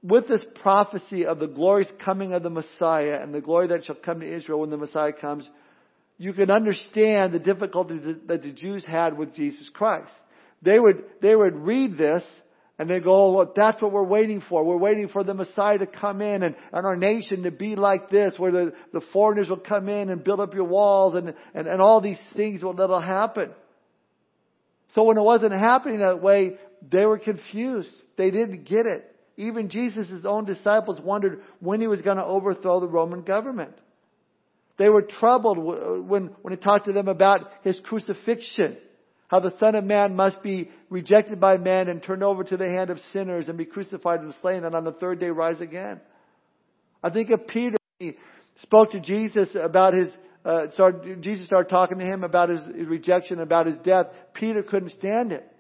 [0.04, 3.96] with this prophecy of the glorious coming of the Messiah and the glory that shall
[3.96, 5.50] come to Israel when the Messiah comes,
[6.18, 10.12] you can understand the difficulties that the Jews had with Jesus Christ.
[10.62, 12.24] They would, they would read this
[12.78, 14.64] and they go, oh, that's what we're waiting for.
[14.64, 18.10] We're waiting for the Messiah to come in and, and our nation to be like
[18.10, 21.68] this, where the, the foreigners will come in and build up your walls and, and,
[21.68, 23.52] and all these things will, that'll happen.
[24.94, 26.58] So when it wasn't happening that way,
[26.92, 27.90] they were confused.
[28.18, 29.10] They didn't get it.
[29.38, 33.74] Even Jesus' own disciples wondered when he was going to overthrow the Roman government.
[34.78, 35.58] They were troubled
[36.08, 38.78] when, when he talked to them about his crucifixion.
[39.28, 42.70] How the Son of Man must be rejected by men and turned over to the
[42.70, 46.00] hand of sinners and be crucified and slain and on the third day rise again.
[47.02, 48.14] I think of Peter, he
[48.62, 50.10] spoke to Jesus about his,
[50.44, 54.08] uh, started, Jesus started talking to him about his, his rejection, about his death.
[54.34, 55.52] Peter couldn't stand it.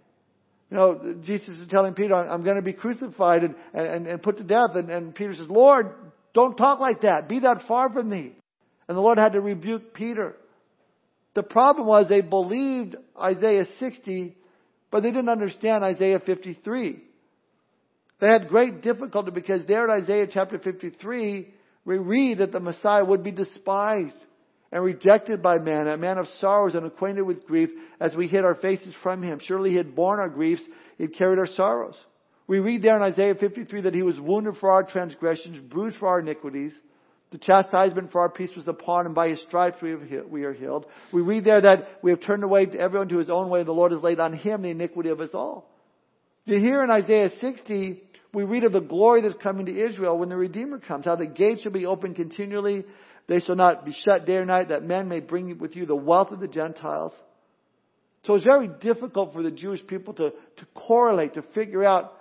[0.70, 4.38] You know, Jesus is telling Peter, I'm going to be crucified and, and, and put
[4.38, 4.72] to death.
[4.76, 5.94] And, and Peter says, Lord,
[6.34, 7.30] don't talk like that.
[7.30, 8.34] Be that far from me.
[8.88, 10.36] And the Lord had to rebuke Peter.
[11.36, 14.36] The problem was they believed Isaiah 60,
[14.90, 17.04] but they didn't understand Isaiah 53.
[18.22, 23.04] They had great difficulty because there in Isaiah chapter 53, we read that the Messiah
[23.04, 24.16] would be despised
[24.72, 27.70] and rejected by man, a man of sorrows and acquainted with grief,
[28.00, 29.40] as we hid our faces from him.
[29.44, 30.64] Surely he had borne our griefs,
[30.98, 31.96] he had carried our sorrows.
[32.48, 36.08] We read there in Isaiah 53 that he was wounded for our transgressions, bruised for
[36.08, 36.74] our iniquities.
[37.36, 39.14] The chastisement for our peace was upon him.
[39.14, 40.86] By his stripes we, have, we are healed.
[41.12, 43.60] We read there that we have turned away everyone to his own way.
[43.60, 45.70] and The Lord has laid on him the iniquity of us all.
[46.46, 48.02] You hear in Isaiah 60,
[48.34, 51.04] we read of the glory that's coming to Israel when the Redeemer comes.
[51.04, 52.86] How the gates shall be open continually.
[53.28, 55.94] They shall not be shut day or night that men may bring with you the
[55.94, 57.12] wealth of the Gentiles.
[58.24, 62.14] So it's very difficult for the Jewish people to, to correlate, to figure out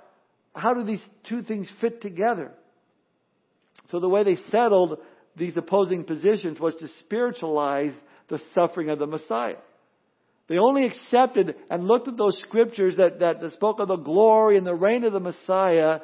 [0.57, 2.51] how do these two things fit together.
[3.91, 4.99] So the way they settled
[5.37, 7.93] these opposing positions was to spiritualize
[8.29, 9.57] the suffering of the Messiah.
[10.49, 14.67] They only accepted and looked at those scriptures that, that, spoke of the glory and
[14.67, 16.01] the reign of the Messiah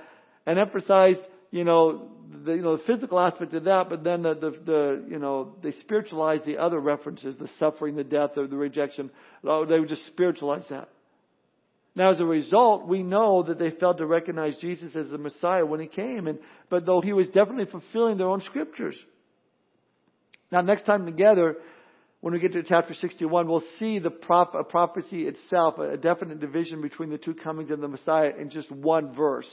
[0.47, 2.11] and emphasized, you know,
[2.45, 5.57] the, you know, the physical aspect of that, but then the, the, the, you know,
[5.63, 9.11] they spiritualized the other references, the suffering, the death, or the rejection.
[9.45, 10.89] Oh, they would just spiritualize that.
[11.95, 15.67] Now, as a result, we know that they failed to recognize Jesus as the Messiah
[15.67, 18.97] when he came, and, but though he was definitely fulfilling their own scriptures.
[20.53, 21.57] Now, next time together,
[22.21, 26.81] when we get to chapter 61, we'll see the prop, prophecy itself, a definite division
[26.81, 29.49] between the two comings of the Messiah in just one verse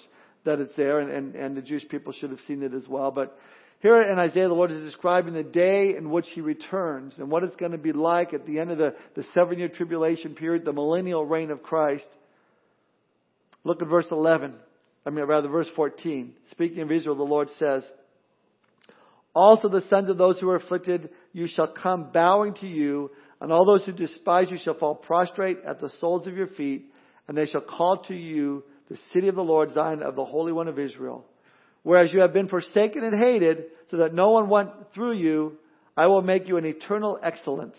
[0.46, 3.12] that it's there, and, and, and the Jewish people should have seen it as well.
[3.12, 3.38] But
[3.80, 7.44] here in Isaiah, the Lord is describing the day in which He returns and what
[7.44, 10.66] it's going to be like at the end of the, the seven year tribulation period,
[10.66, 12.08] the millennial reign of Christ.
[13.68, 14.54] Look at verse 11.
[15.06, 16.34] I mean, rather, verse 14.
[16.52, 17.84] Speaking of Israel, the Lord says,
[19.36, 23.52] Also the sons of those who are afflicted, you shall come bowing to you, and
[23.52, 26.86] all those who despise you shall fall prostrate at the soles of your feet,
[27.28, 30.54] and they shall call to you the city of the Lord, Zion of the Holy
[30.54, 31.26] One of Israel.
[31.84, 35.58] Whereas you have been forsaken and hated, so that no one went through you,
[35.98, 37.76] I will make you an eternal excellence,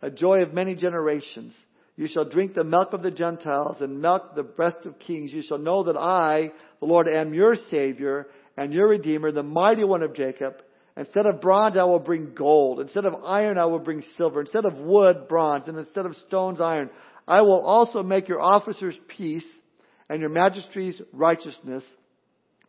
[0.00, 1.54] a joy of many generations.
[1.96, 5.32] You shall drink the milk of the Gentiles and milk the breast of kings.
[5.32, 8.26] You shall know that I, the Lord, am your Savior
[8.56, 10.54] and your Redeemer, the mighty one of Jacob.
[10.96, 12.80] Instead of bronze, I will bring gold.
[12.80, 14.40] Instead of iron, I will bring silver.
[14.40, 15.68] Instead of wood, bronze.
[15.68, 16.90] And instead of stones, iron.
[17.26, 19.46] I will also make your officers peace
[20.08, 21.84] and your magistrates righteousness.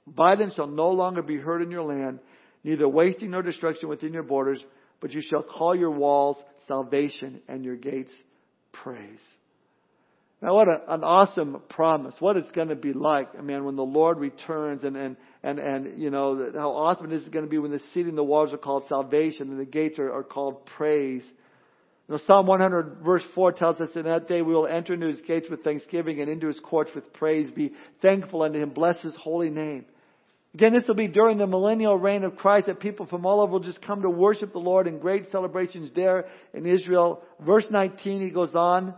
[0.08, 2.20] Violence shall no longer be heard in your land,
[2.64, 4.64] neither wasting nor destruction within your borders,
[5.02, 8.12] but you shall call your walls salvation and your gates
[8.84, 9.22] praise.
[10.42, 12.14] Now, what a, an awesome promise.
[12.20, 15.60] What it's going to be like, I mean, when the Lord returns and, and, and,
[15.60, 18.24] and you know, how awesome it is going to be when the city and the
[18.24, 21.24] walls are called salvation and the gates are, are called praise.
[22.08, 25.08] You know, Psalm 100 verse 4 tells us in that day we will enter into
[25.08, 27.50] his gates with thanksgiving and into his courts with praise.
[27.50, 28.70] Be thankful unto him.
[28.70, 29.86] Bless his holy name.
[30.56, 33.52] Again, this will be during the millennial reign of Christ that people from all over
[33.52, 37.22] will just come to worship the Lord in great celebrations there in Israel.
[37.46, 38.96] Verse 19, he goes on,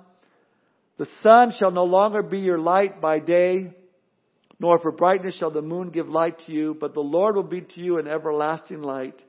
[1.00, 3.74] The sun shall no longer be your light by day,
[4.60, 7.62] nor for brightness shall the moon give light to you, but the Lord will be
[7.62, 9.20] to you an everlasting light,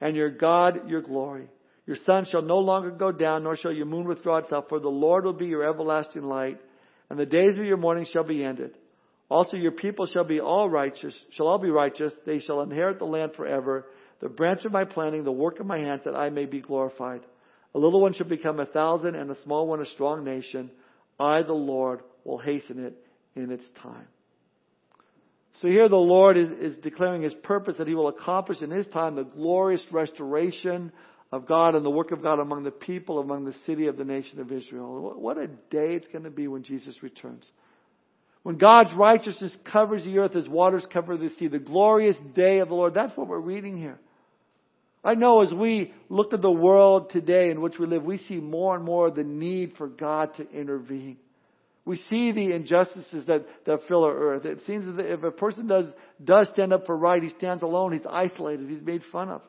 [0.00, 1.48] and your God your glory.
[1.84, 4.88] Your sun shall no longer go down, nor shall your moon withdraw itself, for the
[4.88, 6.60] Lord will be your everlasting light,
[7.10, 8.78] and the days of your mourning shall be ended.
[9.28, 12.12] Also your people shall be all righteous, shall all be righteous.
[12.24, 13.86] They shall inherit the land forever.
[14.20, 17.22] The branch of my planting, the work of my hands, that I may be glorified.
[17.74, 20.70] A little one shall become a thousand, and a small one a strong nation.
[21.18, 22.94] I, the Lord, will hasten it
[23.34, 24.06] in its time.
[25.60, 28.86] So here the Lord is, is declaring His purpose that He will accomplish in His
[28.88, 30.92] time the glorious restoration
[31.32, 34.04] of God and the work of God among the people, among the city of the
[34.04, 35.14] nation of Israel.
[35.18, 37.46] What a day it's going to be when Jesus returns.
[38.46, 42.68] When God's righteousness covers the earth as waters cover the sea, the glorious day of
[42.68, 42.94] the Lord.
[42.94, 43.98] That's what we're reading here.
[45.02, 48.36] I know as we look at the world today in which we live, we see
[48.36, 51.16] more and more the need for God to intervene.
[51.84, 54.44] We see the injustices that, that fill our earth.
[54.44, 55.86] It seems that if a person does,
[56.24, 59.42] does stand up for right, he stands alone, he's isolated, he's made fun of.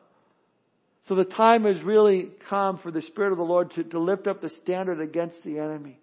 [1.06, 4.26] So the time has really come for the Spirit of the Lord to, to lift
[4.26, 6.00] up the standard against the enemy.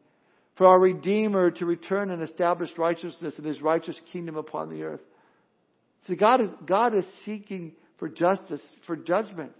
[0.55, 5.01] For our Redeemer to return and establish righteousness and His righteous kingdom upon the earth.
[6.07, 9.51] See, God is, God is seeking for justice, for judgment.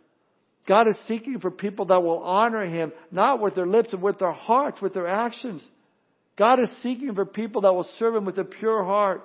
[0.68, 4.20] God is seeking for people that will honor Him, not with their lips and with
[4.20, 5.64] their hearts, with their actions.
[6.38, 9.24] God is seeking for people that will serve Him with a pure heart.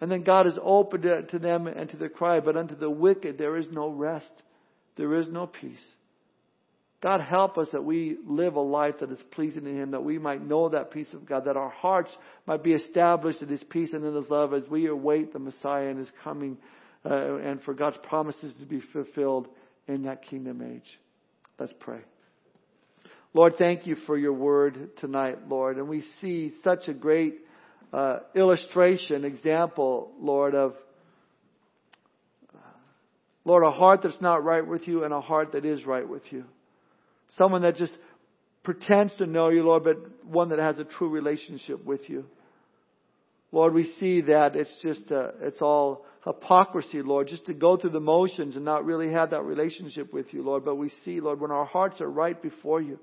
[0.00, 2.90] And then God is open to, to them and to their cry, but unto the
[2.90, 4.42] wicked there is no rest.
[4.96, 5.78] There is no peace.
[7.04, 10.18] God help us that we live a life that is pleasing to Him, that we
[10.18, 12.10] might know that peace of God, that our hearts
[12.46, 15.88] might be established in His peace and in His love as we await the Messiah
[15.88, 16.56] and His coming,
[17.04, 19.48] uh, and for God's promises to be fulfilled
[19.86, 20.98] in that kingdom age.
[21.58, 22.00] Let's pray.
[23.34, 25.76] Lord, thank you for your word tonight, Lord.
[25.76, 27.34] And we see such a great
[27.92, 30.72] uh, illustration, example, Lord, of
[32.54, 32.58] uh,
[33.44, 36.22] Lord, a heart that's not right with you and a heart that is right with
[36.30, 36.46] you.
[37.36, 37.94] Someone that just
[38.62, 42.24] pretends to know you, Lord, but one that has a true relationship with you.
[43.52, 47.90] Lord, we see that it's just, uh, it's all hypocrisy, Lord, just to go through
[47.90, 50.64] the motions and not really have that relationship with you, Lord.
[50.64, 52.98] But we see, Lord, when our hearts are right before you,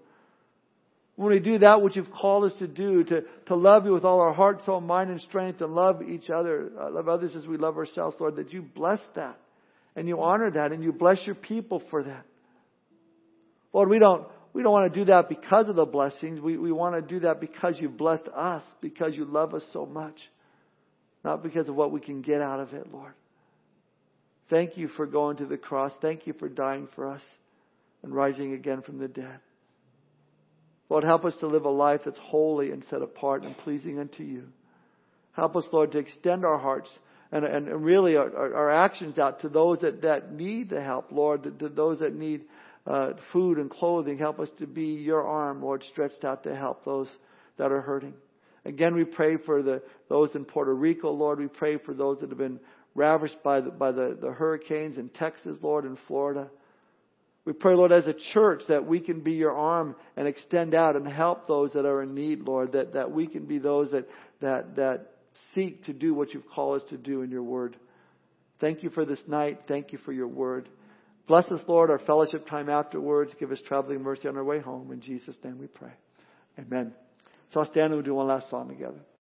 [1.16, 4.04] when we do that which you've called us to do, to, to love you with
[4.04, 7.46] all our heart, soul, mind, and strength, and love each other, uh, love others as
[7.46, 9.38] we love ourselves, Lord, that you bless that,
[9.96, 12.26] and you honor that, and you bless your people for that.
[13.74, 16.40] Lord, we don't, we don't want to do that because of the blessings.
[16.40, 19.86] We, we want to do that because you've blessed us, because you love us so
[19.86, 20.16] much.
[21.24, 23.14] Not because of what we can get out of it, Lord.
[24.50, 25.92] Thank you for going to the cross.
[26.02, 27.22] Thank you for dying for us
[28.04, 29.40] and rising again from the dead.
[30.90, 34.24] Lord, help us to live a life that's holy and set apart and pleasing unto
[34.24, 34.44] you.
[35.32, 36.90] Help us, Lord, to extend our hearts
[37.32, 41.44] and, and, really our, our, actions out to those that, that need the help, Lord,
[41.44, 42.42] to, to those that need
[42.88, 44.18] uh, food and clothing.
[44.18, 47.08] Help us to be your arm, Lord, stretched out to help those
[47.58, 48.14] that are hurting.
[48.66, 51.40] Again, we pray for the, those in Puerto Rico, Lord.
[51.40, 52.60] We pray for those that have been
[52.94, 56.50] ravished by the, by the, the hurricanes in Texas, Lord, and Florida.
[57.44, 60.96] We pray, Lord, as a church that we can be your arm and extend out
[60.96, 64.08] and help those that are in need, Lord, that, that we can be those that,
[64.42, 65.14] that, that
[65.56, 67.78] seek to do what you've called us to do in your word.
[68.60, 69.62] Thank you for this night.
[69.68, 70.70] Thank you for your word.
[71.32, 73.32] Bless us, Lord, our fellowship time afterwards.
[73.40, 74.92] Give us traveling mercy on our way home.
[74.92, 75.94] In Jesus' name we pray.
[76.60, 76.92] Amen.
[77.54, 79.00] So I'll stand and we'll do one last song together.